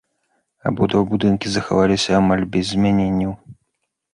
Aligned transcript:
Абодва 0.69 1.01
будынкі 1.11 1.47
захаваліся 1.57 2.11
амаль 2.21 2.45
без 2.57 2.65
змяненняў. 2.73 3.31